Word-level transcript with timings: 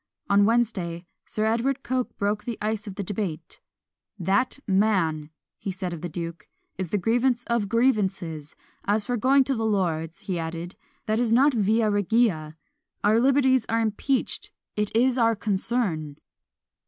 On 0.31 0.45
Wednesday, 0.45 1.05
Sir 1.27 1.45
Edward 1.45 1.83
Coke 1.83 2.17
broke 2.17 2.43
the 2.45 2.57
ice 2.59 2.87
of 2.87 2.95
debate. 2.95 3.59
"That 4.17 4.57
man," 4.65 5.29
said 5.71 5.91
he 5.91 5.95
of 5.95 6.01
the 6.01 6.09
duke, 6.09 6.47
"is 6.75 6.89
the 6.89 6.97
grievance 6.97 7.43
of 7.43 7.69
grievances! 7.69 8.55
As 8.85 9.05
for 9.05 9.15
going 9.15 9.43
to 9.43 9.53
the 9.53 9.63
lords," 9.63 10.21
he 10.21 10.39
added, 10.39 10.75
"that 11.05 11.19
is 11.19 11.31
not 11.31 11.53
via 11.53 11.91
regia; 11.91 12.57
our 13.03 13.19
liberties 13.19 13.67
are 13.69 13.79
impeached 13.79 14.51
it 14.75 14.91
is 14.95 15.19
our 15.19 15.35
concern!" 15.35 16.17